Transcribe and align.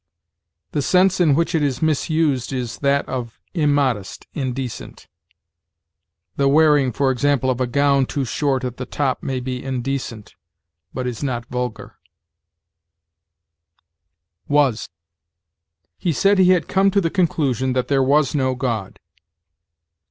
The 0.71 0.81
sense 0.81 1.19
in 1.19 1.35
which 1.35 1.53
it 1.53 1.61
is 1.61 1.79
misused 1.83 2.51
is 2.51 2.79
that 2.79 3.07
of 3.07 3.39
immodest, 3.53 4.25
indecent. 4.33 5.07
The 6.37 6.47
wearing, 6.47 6.91
for 6.91 7.11
example, 7.11 7.51
of 7.51 7.61
a 7.61 7.67
gown 7.67 8.07
too 8.07 8.25
short 8.25 8.63
at 8.63 8.77
the 8.77 8.87
top 8.87 9.21
may 9.21 9.39
be 9.39 9.63
indecent, 9.63 10.33
but 10.91 11.05
is 11.05 11.21
not 11.21 11.45
vulgar. 11.51 11.99
WAS. 14.47 14.89
"He 15.99 16.11
said 16.11 16.39
he 16.39 16.49
had 16.49 16.67
come 16.67 16.89
to 16.89 16.99
the 16.99 17.11
conclusion 17.11 17.73
that 17.73 17.87
there 17.87 18.01
was 18.01 18.33
no 18.33 18.55
God." 18.55 18.99